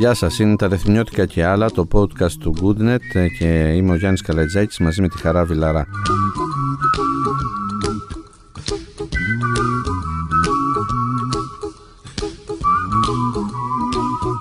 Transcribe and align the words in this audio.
Γεια 0.00 0.14
σας, 0.14 0.38
είναι 0.38 0.56
τα 0.56 0.68
Ρεθμιώτικα 0.68 1.26
και 1.26 1.44
άλλα, 1.44 1.70
το 1.70 1.88
podcast 1.92 2.32
του 2.32 2.54
Goodnet 2.60 3.28
και 3.38 3.46
είμαι 3.46 3.92
ο 3.92 3.94
Γιάννης 3.94 4.22
Καλατζάκης 4.22 4.78
μαζί 4.78 5.00
με 5.00 5.08
τη 5.08 5.18
Χαρά 5.18 5.44
Βιλαρά. 5.44 5.86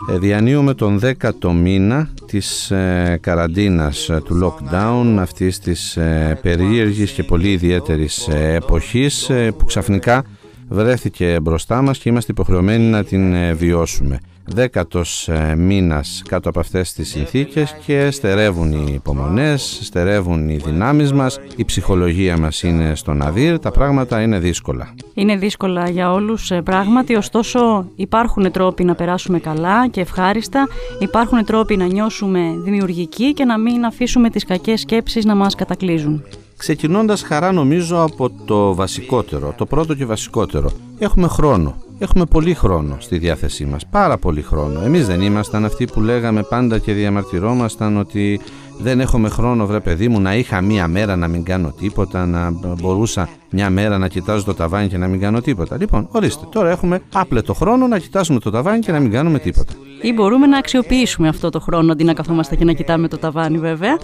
Ε, 0.09 0.17
διανύουμε 0.17 0.73
τον 0.73 0.99
10ο 1.03 1.51
μήνα 1.53 2.09
της 2.25 2.71
ε, 2.71 3.17
καραντίνας, 3.21 4.09
ε, 4.09 4.21
του 4.25 4.39
lockdown, 4.43 5.15
αυτής 5.19 5.59
της 5.59 5.97
ε, 5.97 6.39
περίεργης 6.41 7.11
και 7.11 7.23
πολύ 7.23 7.51
ιδιαίτερης 7.51 8.27
ε, 8.27 8.53
εποχής 8.53 9.31
που 9.57 9.65
ξαφνικά 9.65 10.23
βρέθηκε 10.69 11.39
μπροστά 11.41 11.81
μας 11.81 11.97
και 11.97 12.09
είμαστε 12.09 12.31
υποχρεωμένοι 12.31 12.83
να 12.83 13.03
την 13.03 13.55
βιώσουμε 13.55 14.19
δέκατος 14.53 15.27
ε, 15.27 15.55
μήνας 15.55 16.21
κάτω 16.27 16.49
από 16.49 16.59
αυτές 16.59 16.93
τις 16.93 17.09
συνθήκες 17.09 17.75
και 17.85 18.11
στερεύουν 18.11 18.71
οι 18.71 18.91
υπομονές, 18.93 19.79
στερεύουν 19.81 20.49
οι 20.49 20.55
δυνάμεις 20.55 21.13
μας, 21.13 21.39
η 21.55 21.65
ψυχολογία 21.65 22.37
μας 22.37 22.63
είναι 22.63 22.95
στον 22.95 23.21
αδύρ, 23.21 23.59
τα 23.59 23.71
πράγματα 23.71 24.21
είναι 24.21 24.39
δύσκολα. 24.39 24.93
Είναι 25.13 25.35
δύσκολα 25.35 25.89
για 25.89 26.11
όλους 26.11 26.51
ε, 26.51 26.61
πράγματι, 26.61 27.15
ωστόσο 27.15 27.85
υπάρχουν 27.95 28.51
τρόποι 28.51 28.83
να 28.83 28.95
περάσουμε 28.95 29.39
καλά 29.39 29.87
και 29.87 30.01
ευχάριστα, 30.01 30.67
υπάρχουν 30.99 31.45
τρόποι 31.45 31.77
να 31.77 31.85
νιώσουμε 31.85 32.39
δημιουργικοί 32.63 33.33
και 33.33 33.45
να 33.45 33.59
μην 33.59 33.85
αφήσουμε 33.85 34.29
τις 34.29 34.45
κακές 34.45 34.79
σκέψεις 34.79 35.25
να 35.25 35.35
μας 35.35 35.55
κατακλείζουν. 35.55 36.23
Ξεκινώντας 36.57 37.21
χαρά 37.21 37.51
νομίζω 37.51 38.01
από 38.01 38.29
το 38.45 38.75
βασικότερο, 38.75 39.53
το 39.57 39.65
πρώτο 39.65 39.93
και 39.93 40.05
βασικότερο. 40.05 40.71
Έχουμε 40.99 41.27
χρόνο. 41.27 41.75
Έχουμε 42.01 42.25
πολύ 42.25 42.53
χρόνο 42.53 42.97
στη 42.99 43.17
διάθεσή 43.17 43.65
μας, 43.65 43.85
πάρα 43.85 44.17
πολύ 44.17 44.41
χρόνο. 44.41 44.81
Εμείς 44.81 45.07
δεν 45.07 45.21
ήμασταν 45.21 45.65
αυτοί 45.65 45.85
που 45.85 46.01
λέγαμε 46.01 46.43
πάντα 46.43 46.77
και 46.77 46.93
διαμαρτυρόμασταν 46.93 47.97
ότι 47.97 48.39
δεν 48.79 48.99
έχουμε 48.99 49.29
χρόνο 49.29 49.65
βρε 49.65 49.79
παιδί 49.79 50.07
μου 50.07 50.21
να 50.21 50.35
είχα 50.35 50.61
μία 50.61 50.87
μέρα 50.87 51.15
να 51.15 51.27
μην 51.27 51.43
κάνω 51.43 51.73
τίποτα, 51.79 52.25
να 52.25 52.51
μπορούσα 52.81 53.29
μια 53.49 53.69
μέρα 53.69 53.97
να 53.97 54.07
κοιτάζω 54.07 54.43
το 54.43 54.53
ταβάνι 54.53 54.87
και 54.87 54.97
να 54.97 55.07
μην 55.07 55.19
κάνω 55.19 55.41
τίποτα. 55.41 55.77
Λοιπόν, 55.79 56.07
ορίστε, 56.11 56.45
τώρα 56.51 56.69
έχουμε 56.69 57.01
άπλετο 57.13 57.53
χρόνο 57.53 57.87
να 57.87 57.99
κοιτάζουμε 57.99 58.39
το 58.39 58.49
ταβάνι 58.49 58.79
και 58.79 58.91
να 58.91 58.99
μην 58.99 59.11
κάνουμε 59.11 59.39
τίποτα. 59.39 59.73
Ή 60.01 60.13
μπορούμε 60.13 60.47
να 60.47 60.57
αξιοποιήσουμε 60.57 61.27
αυτό 61.27 61.49
το 61.49 61.59
χρόνο 61.59 61.91
αντί 61.91 62.03
να 62.03 62.13
καθόμαστε 62.13 62.55
και 62.55 62.65
να 62.65 62.73
κοιτάμε 62.73 63.07
το 63.07 63.17
ταβάνι 63.17 63.57
βέβαια 63.57 63.97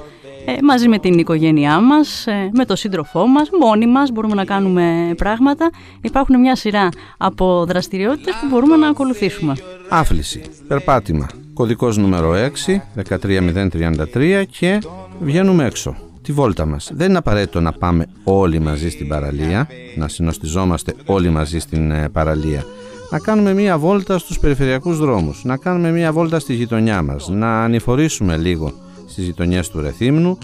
ε, 0.45 0.54
μαζί 0.64 0.88
με 0.88 1.00
την 1.00 1.20
οικογένειά 1.20 1.80
μας, 1.80 2.28
ε, 2.28 2.50
με 2.54 2.66
το 2.66 2.76
σύντροφό 2.76 3.28
μας, 3.28 3.50
μόνοι 3.60 3.88
μας 3.88 4.12
μπορούμε 4.12 4.36
να 4.36 4.45
κάνουμε 4.45 5.14
πράγματα. 5.17 5.70
Υπάρχουν 6.02 6.39
μια 6.39 6.56
σειρά 6.56 6.89
από 7.17 7.66
δραστηριότητες 7.67 8.34
που 8.42 8.48
μπορούμε 8.50 8.76
να 8.76 8.88
ακολουθήσουμε. 8.88 9.54
Άφληση, 9.89 10.42
περπάτημα, 10.67 11.28
κωδικός 11.56 11.98
νούμερο 11.98 12.34
6, 12.34 12.81
13033 13.09 14.44
και 14.59 14.81
βγαίνουμε 15.20 15.66
έξω. 15.66 15.95
Τη 16.22 16.31
βόλτα 16.31 16.66
μας. 16.66 16.92
Δεν 16.94 17.09
είναι 17.09 17.17
απαραίτητο 17.17 17.61
να 17.61 17.72
πάμε 17.72 18.08
όλοι 18.23 18.59
μαζί 18.59 18.89
στην 18.89 19.08
παραλία, 19.08 19.67
να 19.95 20.08
συνοστιζόμαστε 20.08 20.94
όλοι 21.06 21.30
μαζί 21.30 21.59
στην 21.59 21.92
ε, 21.92 22.09
παραλία. 22.09 22.64
Να 23.11 23.20
κάνουμε 23.20 23.53
μία 23.53 23.78
βόλτα 23.78 24.17
στους 24.17 24.39
περιφερειακούς 24.39 24.98
δρόμους, 24.98 25.44
να 25.44 25.58
κάνουμε 25.58 25.92
μία 25.92 26.11
βόλτα 26.11 26.39
στη 26.39 26.53
γειτονιά 26.53 27.02
μας, 27.02 27.30
να 27.30 27.64
ανηφορήσουμε 27.64 28.38
λίγο 28.38 28.73
στις 29.08 29.26
γειτονιές 29.26 29.70
του 29.70 29.81
Ρεθύμνου. 29.81 30.38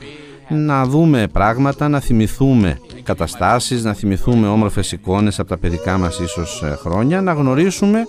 Να 0.49 0.85
δούμε 0.85 1.27
πράγματα, 1.31 1.87
να 1.87 1.99
θυμηθούμε 1.99 2.79
καταστάσεις, 3.03 3.83
να 3.83 3.93
θυμηθούμε 3.93 4.47
όμορφες 4.47 4.91
εικόνες 4.91 5.39
από 5.39 5.49
τα 5.49 5.57
παιδικά 5.57 5.97
μας 5.97 6.19
ίσως 6.19 6.63
ε, 6.63 6.75
χρόνια, 6.81 7.21
να 7.21 7.33
γνωρίσουμε 7.33 8.05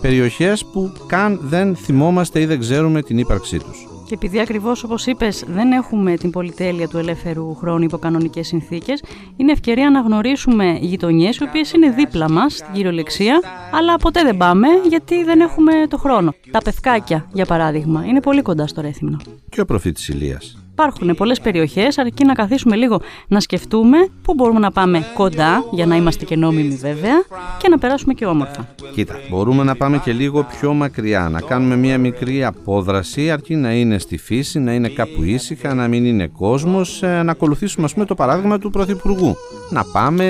περιοχές 0.00 0.64
που 0.64 0.92
καν 1.06 1.38
δεν 1.42 1.76
θυμόμαστε 1.76 2.40
ή 2.40 2.46
δεν 2.46 2.60
ξέρουμε 2.60 3.02
την 3.02 3.18
ύπαρξή 3.18 3.58
τους. 3.58 3.88
Και 4.06 4.14
επειδή 4.14 4.40
ακριβώς 4.40 4.84
όπως 4.84 5.06
είπες, 5.06 5.44
δεν 5.46 5.72
έχουμε 5.72 6.16
την 6.16 6.30
πολυτέλεια 6.30 6.88
του 6.88 6.98
ελεύθερου 6.98 7.54
χρόνου 7.54 7.84
υπό 7.84 7.98
κανονικές 7.98 8.46
συνθήκες, 8.46 9.02
είναι 9.36 9.52
ευκαιρία 9.52 9.90
να 9.90 10.00
γνωρίσουμε 10.00 10.78
γειτονιές 10.80 11.36
οι 11.36 11.44
οποίες 11.44 11.72
είναι 11.72 11.90
δίπλα 11.90 12.30
μας 12.30 12.52
στην 12.52 12.72
κυριολεξία, 12.74 13.40
αλλά 13.72 13.96
ποτέ 13.96 14.22
δεν 14.22 14.36
πάμε 14.36 14.66
γιατί 14.88 15.24
δεν 15.24 15.40
έχουμε 15.40 15.72
το 15.88 15.96
χρόνο. 15.96 16.34
Τα 16.50 16.58
πευκάκια, 16.62 17.28
για 17.32 17.44
παράδειγμα, 17.44 18.04
είναι 18.04 18.20
πολύ 18.20 18.42
κοντά 18.42 18.66
στο 18.66 18.80
Ρέθυμνο. 18.80 19.16
Και 19.48 19.60
ο 19.60 19.64
προφήτης 19.64 20.08
Ηλίας. 20.08 20.65
Υπάρχουν 20.78 21.14
πολλές 21.14 21.40
περιοχές, 21.40 21.98
αρκεί 21.98 22.24
να 22.24 22.32
καθίσουμε 22.32 22.76
λίγο 22.76 23.00
να 23.28 23.40
σκεφτούμε 23.40 23.96
πού 24.22 24.34
μπορούμε 24.34 24.58
να 24.58 24.70
πάμε 24.70 25.06
κοντά, 25.14 25.64
για 25.70 25.86
να 25.86 25.96
είμαστε 25.96 26.24
και 26.24 26.36
νόμιμοι 26.36 26.74
βέβαια, 26.74 27.24
και 27.58 27.68
να 27.68 27.78
περάσουμε 27.78 28.14
και 28.14 28.26
όμορφα. 28.26 28.68
Κοίτα, 28.94 29.14
μπορούμε 29.30 29.62
να 29.62 29.74
πάμε 29.74 29.98
και 29.98 30.12
λίγο 30.12 30.42
πιο 30.42 30.72
μακριά, 30.72 31.28
να 31.28 31.40
κάνουμε 31.40 31.76
μια 31.76 31.98
μικρή 31.98 32.44
απόδραση, 32.44 33.30
αρκεί 33.30 33.54
να 33.54 33.72
είναι 33.72 33.98
στη 33.98 34.16
φύση, 34.16 34.58
να 34.58 34.72
είναι 34.72 34.88
κάπου 34.88 35.22
ήσυχα, 35.22 35.74
να 35.74 35.88
μην 35.88 36.04
είναι 36.04 36.26
κόσμος, 36.26 37.02
ε, 37.02 37.22
να 37.22 37.32
ακολουθήσουμε, 37.32 37.84
ας 37.84 37.92
πούμε, 37.92 38.04
το 38.04 38.14
παράδειγμα 38.14 38.58
του 38.58 38.70
Πρωθυπουργού. 38.70 39.36
Να 39.70 39.84
πάμε 39.84 40.24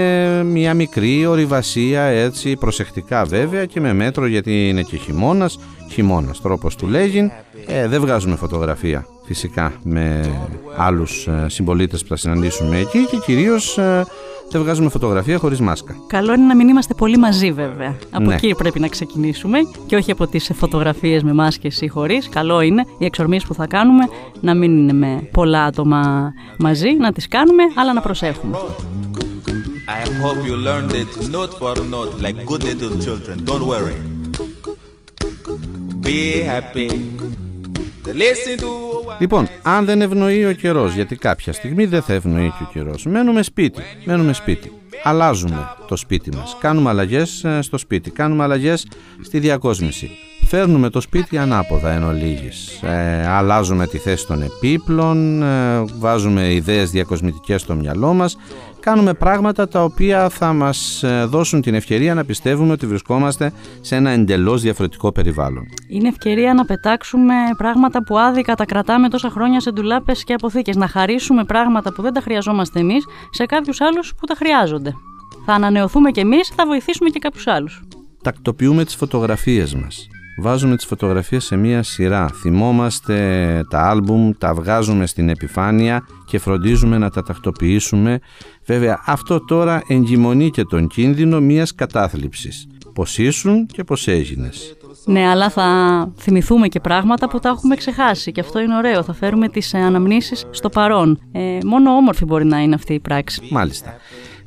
μια 0.44 0.74
μικρή 0.74 1.26
ορειβασία 1.26 2.02
έτσι, 2.02 2.56
προσεκτικά 2.56 3.24
βέβαια 3.24 3.64
και 3.64 3.80
με 3.80 3.92
μέτρο 3.92 4.26
γιατί 4.26 4.68
είναι 4.68 4.82
και 4.82 4.96
χειμώνας. 4.96 5.58
Χειμώνας, 5.90 6.40
τρόπος 6.40 6.76
του 6.76 6.86
λέγει. 6.86 7.30
Ε, 7.66 7.88
δεν 7.88 8.00
βγάζουμε 8.00 8.36
φωτογραφία 8.36 9.06
φυσικά 9.24 9.72
με 9.82 10.30
άλλους 10.76 11.26
ε, 11.26 11.46
συμπολίτες 11.48 12.02
που 12.02 12.08
θα 12.08 12.16
συναντήσουμε 12.16 12.78
εκεί 12.78 13.06
και 13.10 13.16
κυρίως 13.16 13.78
ε, 13.78 14.06
δεν 14.50 14.62
βγάζουμε 14.62 14.88
φωτογραφία 14.88 15.38
χωρίς 15.38 15.60
μάσκα. 15.60 15.94
Καλό 16.06 16.34
είναι 16.34 16.44
να 16.44 16.56
μην 16.56 16.68
είμαστε 16.68 16.94
πολύ 16.94 17.16
μαζί 17.16 17.52
βέβαια. 17.52 17.96
Από 18.10 18.24
ναι. 18.24 18.34
εκεί 18.34 18.54
πρέπει 18.54 18.80
να 18.80 18.88
ξεκινήσουμε 18.88 19.58
και 19.86 19.96
όχι 19.96 20.10
από 20.10 20.26
τις 20.26 20.50
φωτογραφίες 20.54 21.22
με 21.22 21.32
μάσκες 21.32 21.80
ή 21.80 21.88
χωρίς. 21.88 22.28
Καλό 22.28 22.60
είναι 22.60 22.84
οι 22.98 23.04
εξορμίες 23.04 23.44
που 23.44 23.54
θα 23.54 23.66
κάνουμε 23.66 24.04
να 24.40 24.54
μην 24.54 24.76
είναι 24.76 24.92
με 24.92 25.28
πολλά 25.32 25.64
άτομα 25.64 26.32
μαζί, 26.58 26.92
να 26.92 27.12
τις 27.12 27.28
κάνουμε 27.28 27.62
αλλά 27.74 27.92
να 27.92 28.00
προσέχουμε. 28.00 28.56
I 29.88 30.02
hope 30.24 30.44
you 30.48 30.56
learned 30.68 30.92
it 31.02 31.10
note 31.36 31.54
for 31.60 31.74
note 31.94 32.12
like 32.24 32.36
good 32.44 32.62
little 32.64 32.92
children. 33.04 33.44
Don't 33.44 33.66
worry. 33.72 33.98
Be 36.06 36.42
happy. 36.42 36.88
Λοιπόν, 39.18 39.48
αν 39.62 39.84
δεν 39.84 40.00
ευνοεί 40.00 40.44
ο 40.44 40.52
καιρός, 40.52 40.94
γιατί 40.94 41.16
κάποια 41.16 41.52
στιγμή 41.52 41.84
δεν 41.86 42.02
θα 42.02 42.12
ευνοεί 42.12 42.52
και 42.58 42.62
ο 42.62 42.68
καιρός, 42.72 43.04
μένουμε 43.04 43.42
σπίτι. 43.42 43.82
Μένουμε 44.04 44.32
σπίτι. 44.32 44.72
Αλλάζουμε 45.02 45.68
το 45.88 45.96
σπίτι 45.96 46.36
μας. 46.36 46.56
Κάνουμε 46.60 46.90
αλλαγές 46.90 47.44
ε, 47.44 47.62
στο 47.62 47.78
σπίτι. 47.78 48.10
Κάνουμε 48.10 48.42
αλλαγές 48.42 48.86
στη 49.22 49.38
διακόσμηση. 49.38 50.10
Φέρνουμε 50.46 50.90
το 50.90 51.00
σπίτι 51.00 51.38
ανάποδα 51.38 51.92
εν 51.92 52.02
ολίγης. 52.02 52.82
Ε, 52.82 53.26
αλλάζουμε 53.28 53.86
τη 53.86 53.98
θέση 53.98 54.26
των 54.26 54.42
επίπλων, 54.42 55.42
ε, 55.42 55.84
βάζουμε 55.98 56.52
ιδέες 56.52 56.90
διακοσμητικές 56.90 57.60
στο 57.60 57.74
μυαλό 57.74 58.12
μας 58.12 58.36
κάνουμε 58.86 59.14
πράγματα 59.14 59.68
τα 59.68 59.84
οποία 59.84 60.28
θα 60.28 60.52
μας 60.52 61.02
ε, 61.02 61.24
δώσουν 61.24 61.60
την 61.60 61.74
ευκαιρία 61.74 62.14
να 62.14 62.24
πιστεύουμε 62.24 62.72
ότι 62.72 62.86
βρισκόμαστε 62.86 63.52
σε 63.80 63.96
ένα 63.96 64.10
εντελώς 64.10 64.62
διαφορετικό 64.62 65.12
περιβάλλον. 65.12 65.64
Είναι 65.88 66.08
ευκαιρία 66.08 66.54
να 66.54 66.64
πετάξουμε 66.64 67.34
πράγματα 67.56 68.04
που 68.04 68.18
άδικα 68.18 68.54
τα 68.54 68.64
κρατάμε 68.64 69.08
τόσα 69.08 69.30
χρόνια 69.30 69.60
σε 69.60 69.70
ντουλάπες 69.70 70.24
και 70.24 70.32
αποθήκες, 70.32 70.76
να 70.76 70.88
χαρίσουμε 70.88 71.44
πράγματα 71.44 71.92
που 71.92 72.02
δεν 72.02 72.12
τα 72.12 72.20
χρειαζόμαστε 72.20 72.80
εμείς 72.80 73.04
σε 73.30 73.46
κάποιους 73.46 73.80
άλλους 73.80 74.14
που 74.20 74.26
τα 74.26 74.34
χρειάζονται. 74.34 74.92
Θα 75.46 75.52
ανανεωθούμε 75.52 76.10
κι 76.10 76.20
εμείς, 76.20 76.52
θα 76.56 76.66
βοηθήσουμε 76.66 77.08
και 77.08 77.18
κάποιους 77.18 77.46
άλλους. 77.46 77.82
Τακτοποιούμε 78.22 78.84
τις 78.84 78.94
φωτογραφίες 78.94 79.74
μας 79.74 80.08
βάζουμε 80.38 80.76
τις 80.76 80.86
φωτογραφίες 80.86 81.44
σε 81.44 81.56
μία 81.56 81.82
σειρά. 81.82 82.28
Θυμόμαστε 82.40 83.16
τα 83.70 83.80
άλμπουμ, 83.80 84.30
τα 84.38 84.54
βγάζουμε 84.54 85.06
στην 85.06 85.28
επιφάνεια 85.28 86.06
και 86.26 86.38
φροντίζουμε 86.38 86.98
να 86.98 87.10
τα 87.10 87.22
τακτοποιήσουμε. 87.22 88.18
Βέβαια 88.64 89.02
αυτό 89.06 89.44
τώρα 89.44 89.82
εγκυμονεί 89.86 90.50
και 90.50 90.64
τον 90.64 90.86
κίνδυνο 90.86 91.40
μιας 91.40 91.74
κατάθλιψης. 91.74 92.66
Πώς 92.94 93.18
ήσουν 93.18 93.66
και 93.66 93.84
πώς 93.84 94.08
έγινες. 94.08 94.76
Ναι, 95.08 95.28
αλλά 95.28 95.50
θα 95.50 95.66
θυμηθούμε 96.18 96.68
και 96.68 96.80
πράγματα 96.80 97.28
που 97.28 97.38
τα 97.38 97.48
έχουμε 97.48 97.76
ξεχάσει 97.76 98.32
και 98.32 98.40
αυτό 98.40 98.60
είναι 98.60 98.76
ωραίο. 98.76 99.02
Θα 99.02 99.12
φέρουμε 99.12 99.48
τις 99.48 99.74
αναμνήσεις 99.74 100.46
στο 100.50 100.68
παρόν. 100.68 101.20
Ε, 101.32 101.58
μόνο 101.64 101.90
όμορφη 101.90 102.24
μπορεί 102.24 102.44
να 102.44 102.58
είναι 102.58 102.74
αυτή 102.74 102.94
η 102.94 103.00
πράξη. 103.00 103.48
Μάλιστα. 103.50 103.94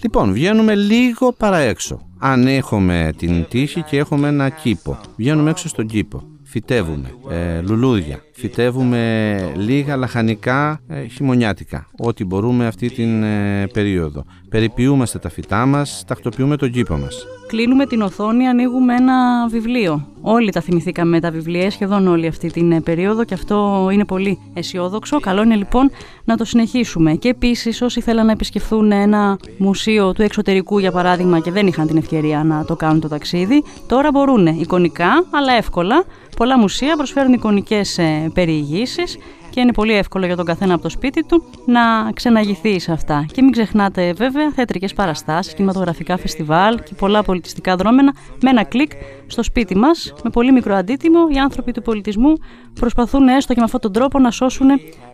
Λοιπόν, 0.02 0.34
βγαίνουμε 0.34 0.76
λίγο 0.76 1.34
παραέξω. 1.34 2.00
Αν 2.20 2.48
έχουμε 2.48 3.14
την 3.18 3.46
τύχη 3.50 3.82
και 3.82 3.98
έχουμε 3.98 4.28
ένα 4.28 4.50
κήπο. 4.50 4.98
Βγαίνουμε 5.16 5.50
έξω 5.50 5.68
στον 5.68 5.88
κήπο. 5.88 6.24
Φυτεύουμε. 6.44 7.14
Ε, 7.30 7.62
λουλούδια. 7.62 8.20
Φυτεύουμε 8.40 9.54
λίγα 9.56 9.96
λαχανικά 9.96 10.82
ε, 10.88 11.06
χειμωνιάτικα, 11.06 11.88
ό,τι 11.98 12.26
μπορούμε 12.26 12.68
αυτή 12.68 12.90
την 12.90 13.24
ε, 13.24 13.68
περίοδο. 13.74 14.26
Περιποιούμαστε 14.50 15.20
τα 15.20 15.30
φυτά 15.30 15.66
μας, 15.66 16.04
τακτοποιούμε 16.08 16.56
τον 16.58 16.72
κήπο 16.72 16.98
μας. 16.98 17.26
Κλείνουμε 17.48 17.86
την 17.86 18.02
οθόνη, 18.02 18.48
ανοίγουμε 18.48 18.96
ένα 18.96 19.48
βιβλίο. 19.48 20.08
Όλοι 20.22 20.52
τα 20.52 20.62
θυμηθήκαμε 20.62 21.20
τα 21.20 21.32
βιβλία, 21.32 21.72
σχεδόν 21.72 22.08
όλη 22.08 22.28
αυτή 22.28 22.52
την 22.52 22.72
ε, 22.72 22.82
περίοδο 22.82 23.24
και 23.24 23.34
αυτό 23.34 23.90
είναι 23.92 24.06
πολύ 24.06 24.40
αισιόδοξο. 24.54 25.20
Καλό 25.20 25.44
είναι 25.44 25.56
λοιπόν 25.56 25.92
να 26.24 26.38
το 26.38 26.46
συνεχίσουμε. 26.46 27.14
Και 27.14 27.30
επίσης, 27.30 27.82
όσοι 27.82 28.02
θέλαν 28.02 28.26
να 28.26 28.32
επισκεφθούν 28.32 28.92
ένα 28.92 29.40
μουσείο 29.58 30.14
του 30.14 30.22
εξωτερικού, 30.22 30.80
για 30.80 30.92
παράδειγμα, 30.92 31.40
και 31.40 31.52
δεν 31.52 31.68
είχαν 31.68 31.88
την 31.88 31.98
ευκαιρία 31.98 32.44
να 32.44 32.66
το 32.66 32.76
κάνουν 32.76 33.00
το 33.00 33.08
ταξίδι, 33.08 33.64
τώρα 33.88 34.10
μπορούν 34.12 34.46
εικονικά, 34.46 35.26
αλλά 35.32 35.54
εύκολα. 35.54 36.04
Πολλά 36.36 36.60
μουσεία 36.60 36.96
προσφέρουν 36.96 37.34
εικονικές 37.34 38.00
περιηγήσεις 38.32 39.18
και 39.50 39.60
είναι 39.60 39.74
πολύ 39.74 39.94
εύκολο 39.94 40.26
για 40.26 40.36
τον 40.36 40.46
καθένα 40.46 40.74
από 40.74 40.84
το 40.84 40.90
σπίτι 40.90 41.24
του 41.24 41.44
να 41.66 42.12
ξεναγηθεί 42.14 42.80
σε 42.80 42.92
αυτά. 42.92 43.26
Και 43.34 43.42
μην 43.42 43.52
ξεχνάτε 43.52 44.14
βέβαια 44.14 44.52
θεατρικές 44.52 44.94
παραστάσεις, 44.94 45.54
κινηματογραφικά 45.54 46.18
φεστιβάλ 46.18 46.80
και 46.84 46.94
πολλά 46.94 47.24
πολιτιστικά 47.24 47.76
δρόμενα 47.76 48.14
με 48.42 48.50
ένα 48.50 48.64
κλικ 48.64 48.92
στο 49.28 49.44
σπίτι 49.44 49.78
μας 49.78 50.14
με 50.24 50.30
πολύ 50.30 50.52
μικρό 50.52 50.76
αντίτιμο 50.76 51.20
οι 51.34 51.38
άνθρωποι 51.38 51.72
του 51.72 51.82
πολιτισμού 51.82 52.34
προσπαθούν 52.74 53.28
έστω 53.28 53.54
και 53.54 53.60
με 53.60 53.66
αυτόν 53.66 53.80
τον 53.80 53.94
τρόπο 53.94 54.20
να 54.20 54.32
σώσουν 54.32 54.68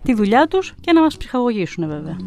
τη 0.03 0.13
δουλειά 0.13 0.47
τους 0.47 0.73
και 0.81 0.91
να 0.91 1.01
μας 1.01 1.17
ψυχαγωγήσουν 1.17 1.87
βέβαια. 1.87 2.17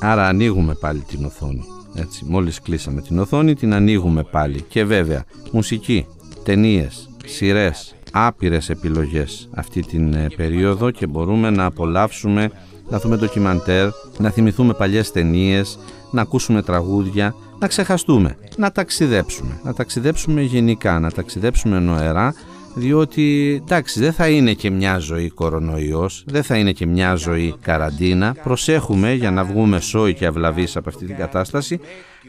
Άρα 0.00 0.26
ανοίγουμε 0.26 0.74
πάλι 0.74 1.00
την 1.00 1.24
οθόνη. 1.24 1.64
Έτσι, 1.94 2.24
μόλις 2.24 2.60
κλείσαμε 2.60 3.00
την 3.00 3.18
οθόνη 3.18 3.54
την 3.54 3.74
ανοίγουμε 3.74 4.22
πάλι. 4.22 4.62
Και 4.68 4.84
βέβαια, 4.84 5.24
μουσική, 5.52 6.06
ταινίες, 6.44 7.10
σειρές, 7.24 7.94
άπειρες 8.12 8.68
επιλογές 8.68 9.48
αυτή 9.54 9.80
την 9.80 10.14
ε, 10.14 10.26
περίοδο 10.36 10.90
και 10.90 11.06
μπορούμε 11.06 11.50
να 11.50 11.64
απολαύσουμε, 11.64 12.50
να 12.88 12.98
δούμε 12.98 13.16
ντοκιμαντέρ, 13.16 13.88
να 14.18 14.30
θυμηθούμε 14.30 14.72
παλιές 14.74 15.12
ταινίες, 15.12 15.78
να 16.10 16.22
ακούσουμε 16.22 16.62
τραγούδια, 16.62 17.34
να 17.58 17.66
ξεχαστούμε, 17.66 18.36
να 18.56 18.72
ταξιδέψουμε, 18.72 19.60
να 19.64 19.74
ταξιδέψουμε 19.74 20.42
γενικά, 20.42 20.98
να 20.98 21.10
ταξιδέψουμε 21.10 21.78
νοερά 21.78 22.34
διότι 22.74 23.54
εντάξει 23.62 24.00
δεν 24.00 24.12
θα 24.12 24.28
είναι 24.28 24.52
και 24.52 24.70
μια 24.70 24.98
ζωή 24.98 25.28
κορονοϊός, 25.28 26.24
δεν 26.26 26.42
θα 26.42 26.56
είναι 26.56 26.72
και 26.72 26.86
μια 26.86 27.14
ζωή 27.14 27.54
καραντίνα, 27.60 28.36
προσέχουμε 28.42 29.12
για 29.12 29.30
να 29.30 29.44
βγούμε 29.44 29.80
σόι 29.80 30.14
και 30.14 30.26
αυλαβείς 30.26 30.76
από 30.76 30.88
αυτή 30.88 31.06
την 31.06 31.16
κατάσταση, 31.16 31.80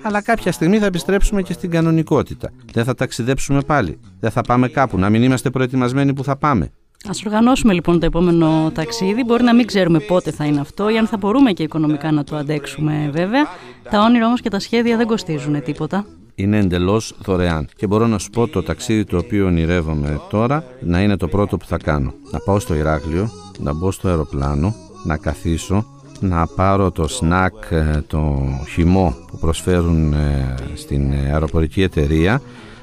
αλλά 0.01 0.21
κάποια 0.21 0.51
στιγμή 0.51 0.77
θα 0.77 0.85
επιστρέψουμε 0.85 1.41
και 1.41 1.53
στην 1.53 1.69
κανονικότητα. 1.69 2.51
Δεν 2.71 2.83
θα 2.83 2.95
ταξιδέψουμε 2.95 3.61
πάλι, 3.61 3.99
δεν 4.19 4.31
θα 4.31 4.41
πάμε 4.41 4.67
κάπου, 4.67 4.97
να 4.97 5.09
μην 5.09 5.23
είμαστε 5.23 5.49
προετοιμασμένοι 5.49 6.13
που 6.13 6.23
θα 6.23 6.35
πάμε. 6.35 6.71
Α 7.05 7.11
οργανώσουμε 7.25 7.73
λοιπόν 7.73 7.99
το 7.99 8.05
επόμενο 8.05 8.71
ταξίδι. 8.73 9.23
Μπορεί 9.23 9.43
να 9.43 9.55
μην 9.55 9.65
ξέρουμε 9.65 9.99
πότε 9.99 10.31
θα 10.31 10.45
είναι 10.45 10.59
αυτό 10.59 10.89
ή 10.89 10.97
αν 10.97 11.07
θα 11.07 11.17
μπορούμε 11.17 11.51
και 11.51 11.63
οικονομικά 11.63 12.11
να 12.11 12.23
το 12.23 12.35
αντέξουμε 12.35 13.09
βέβαια. 13.13 13.47
Τα 13.89 14.01
όνειρα 14.01 14.25
όμως 14.25 14.41
και 14.41 14.49
τα 14.49 14.59
σχέδια 14.59 14.97
δεν 14.97 15.07
κοστίζουν 15.07 15.63
τίποτα 15.63 16.05
είναι 16.35 16.57
εντελώς 16.57 17.15
δωρεάν. 17.23 17.67
Και 17.75 17.87
μπορώ 17.87 18.07
να 18.07 18.17
σου 18.17 18.29
πω 18.29 18.47
το 18.47 18.63
ταξίδι 18.63 19.03
το 19.03 19.17
οποίο 19.17 19.45
ονειρεύομαι 19.45 20.21
τώρα 20.29 20.63
να 20.81 21.01
είναι 21.01 21.17
το 21.17 21.27
πρώτο 21.27 21.57
που 21.57 21.65
θα 21.65 21.77
κάνω. 21.77 22.13
Να 22.31 22.39
πάω 22.39 22.59
στο 22.59 22.75
Ηράκλειο, 22.75 23.29
να 23.59 23.73
μπω 23.73 23.91
στο 23.91 24.07
αεροπλάνο, 24.07 24.75
να 25.03 25.17
καθίσω, 25.17 25.85
να 26.19 26.47
πάρω 26.47 26.91
το 26.91 27.07
σνακ, 27.07 27.53
ε, 27.69 28.03
το 28.07 28.49
χυμό 28.69 29.15
που 29.27 29.37
προσφέρουν 29.37 30.13
ε, 30.13 30.55
στην 30.73 31.11
αεροπορική 31.11 31.81
εταιρεία, 31.81 32.41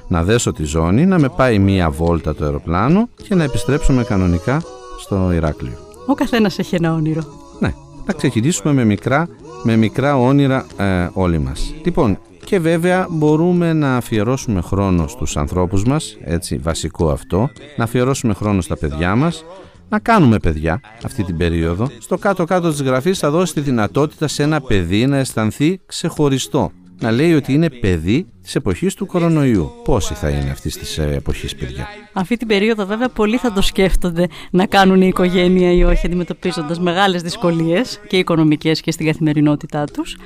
να 0.09 0.23
δέσω 0.23 0.53
τη 0.53 0.65
ζώνη, 0.65 1.07
να 1.07 1.19
με 1.19 1.29
πάει 1.29 1.59
μία 1.59 1.91
βόλτα 1.91 2.35
το 2.35 2.45
αεροπλάνο 2.45 3.09
και 3.23 3.35
να 3.35 3.45
επιστρέψουμε 3.45 4.05
κανονικά 4.05 4.63
στο 5.01 5.33
Ηράκλειο. 5.33 5.79
Ο 6.07 6.15
καθένας 6.15 6.59
έχει 6.59 6.75
ένα 6.75 6.95
όνειρο. 6.95 7.23
Ναι, 7.59 7.75
να 8.07 8.13
ξεκινήσουμε 8.13 8.73
με 8.73 8.85
μικρά, 8.85 9.29
με 9.63 9.77
μικρά 9.77 10.17
όνειρα 10.17 10.67
ε, 10.77 11.09
όλοι 11.13 11.39
μας. 11.39 11.75
Λοιπόν, 11.85 12.19
και 12.45 12.59
βέβαια 12.59 13.07
μπορούμε 13.11 13.73
να 13.73 13.97
αφιερώσουμε 13.97 14.61
χρόνο 14.61 15.07
στους 15.07 15.37
ανθρώπους 15.37 15.85
μας, 15.85 16.17
έτσι 16.25 16.57
βασικό 16.57 17.11
αυτό, 17.11 17.51
να 17.77 17.85
αφιερώσουμε 17.85 18.35
χρόνο 18.35 18.61
στα 18.61 18.77
παιδιά 18.77 19.17
μας, 19.17 19.45
να 19.89 19.99
κάνουμε 19.99 20.39
παιδιά 20.39 20.81
αυτή 21.05 21.25
την 21.25 21.37
περίοδο. 21.37 21.91
Στο 21.99 22.19
κάτω-κάτω 22.19 22.71
της 22.71 22.83
γραφής 22.83 23.19
θα 23.19 23.31
δώσει 23.31 23.55
τη 23.55 23.61
δυνατότητα 23.61 24.29
σε 24.29 24.43
ένα 24.43 24.61
παιδί 24.61 25.07
να 25.07 25.17
αισθανθεί 25.17 25.81
ξεχωριστό. 25.87 26.73
Να 27.01 27.11
λέει 27.11 27.35
ότι 27.35 27.53
είναι 27.53 27.71
παιδί 27.71 28.27
της 28.43 28.55
εποχής 28.55 28.95
του 28.95 29.07
κορονοϊού. 29.07 29.71
Πόσοι 29.85 30.15
θα 30.15 30.29
είναι 30.29 30.51
αυτής 30.51 30.79
της 30.79 30.99
εποχής, 30.99 31.55
παιδιά; 31.55 31.89
Αυτή 32.13 32.37
την 32.37 32.47
περίοδο, 32.47 32.87
βέβαια, 32.87 33.09
πολλοί 33.09 33.37
θα 33.37 33.53
το 33.53 33.63
σκέφτονται 33.63 34.27
να 34.51 34.67
κάνουν 34.67 35.03
η 35.03 35.07
οικογένεια 35.07 35.73
ή 35.73 35.85
όχι, 35.85 36.07
αντιμετωπίζοντας 36.07 36.81
μεγάλες 36.81 37.23
δυσκολίες 37.23 38.01
και 38.09 38.17
οικονομικές 38.17 38.81
και 38.81 38.91
στην 38.91 39.07
καθημερινότητά 39.07 39.85
τους. 39.85 40.17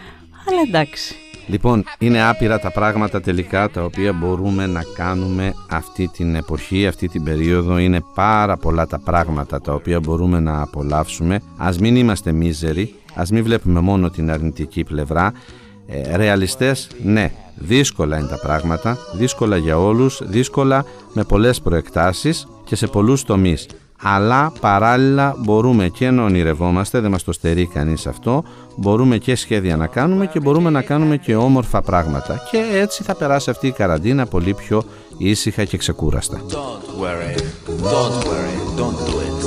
Αλλά 0.48 0.60
εντάξει, 0.66 1.14
Λοιπόν, 1.46 1.84
είναι 1.98 2.22
άπειρα 2.22 2.58
τα 2.58 2.70
πράγματα 2.70 3.20
τελικά 3.20 3.70
τα 3.70 3.84
οποία 3.84 4.12
μπορούμε 4.12 4.66
να 4.66 4.82
κάνουμε 4.94 5.54
αυτή 5.70 6.08
την 6.08 6.34
εποχή, 6.34 6.86
αυτή 6.86 7.08
την 7.08 7.24
περίοδο. 7.24 7.78
Είναι 7.78 8.00
πάρα 8.14 8.56
πολλά 8.56 8.86
τα 8.86 8.98
πράγματα 8.98 9.60
τα 9.60 9.72
οποία 9.72 10.00
μπορούμε 10.00 10.40
να 10.40 10.62
απολαύσουμε. 10.62 11.40
Ας 11.56 11.78
μην 11.78 11.96
είμαστε 11.96 12.32
μίζεροι, 12.32 12.94
ας 13.14 13.30
μην 13.30 13.42
βλέπουμε 13.42 13.80
μόνο 13.80 14.10
την 14.10 14.30
αρνητική 14.30 14.84
πλευρά. 14.84 15.32
Ε, 15.86 16.16
ρεαλιστές, 16.16 16.90
ναι, 17.02 17.32
δύσκολα 17.54 18.18
είναι 18.18 18.28
τα 18.28 18.38
πράγματα, 18.38 18.98
δύσκολα 19.14 19.56
για 19.56 19.78
όλους, 19.78 20.20
δύσκολα 20.24 20.84
με 21.12 21.24
πολλές 21.24 21.60
προεκτάσεις 21.60 22.46
και 22.64 22.76
σε 22.76 22.86
πολλούς 22.86 23.24
τομείς 23.24 23.66
αλλά 24.06 24.52
παράλληλα 24.60 25.34
μπορούμε 25.38 25.88
και 25.88 26.10
να 26.10 26.22
ονειρευόμαστε, 26.22 27.00
δεν 27.00 27.10
μας 27.10 27.24
το 27.24 27.32
στερεί 27.32 27.66
κανείς 27.66 28.06
αυτό, 28.06 28.44
μπορούμε 28.76 29.18
και 29.18 29.34
σχέδια 29.34 29.76
να 29.76 29.86
κάνουμε 29.86 30.26
και 30.26 30.40
μπορούμε 30.40 30.70
να 30.70 30.82
κάνουμε 30.82 31.16
και 31.16 31.36
όμορφα 31.36 31.82
πράγματα 31.82 32.40
και 32.50 32.64
έτσι 32.80 33.02
θα 33.02 33.14
περάσει 33.14 33.50
αυτή 33.50 33.66
η 33.66 33.72
καραντίνα 33.72 34.26
πολύ 34.26 34.54
πιο 34.54 34.82
ήσυχα 35.18 35.64
και 35.64 35.76
ξεκούραστα. 35.76 36.40
Don't 36.48 37.00
worry, 37.02 37.34
don't 37.92 38.24
worry, 38.28 38.56
don't 38.78 38.98
do 39.08 39.14
it. 39.26 39.38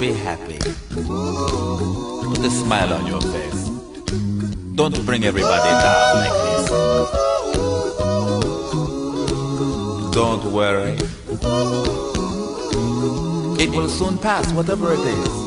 Be 0.00 0.10
happy. 0.28 0.58
Put 2.28 2.40
a 2.50 2.52
smile 2.62 2.92
on 2.98 3.04
your 3.12 3.22
face. 3.34 3.62
Don't 4.80 4.98
bring 5.08 5.22
everybody 5.30 5.70
down 5.84 6.12
like 6.22 6.36
this. 6.44 6.64
Don't 10.18 10.44
worry. 10.58 10.96
It 13.58 13.70
will 13.70 13.88
soon 13.88 14.18
pass, 14.18 14.52
whatever 14.52 14.92
it 14.92 14.98
is. 14.98 15.43